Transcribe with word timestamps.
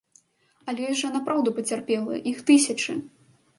Але 0.73 0.87
ёсць 0.91 0.99
жа 1.01 1.11
напраўду 1.17 1.53
пацярпелыя, 1.59 2.25
іх 2.35 2.43
тысячы. 2.51 2.99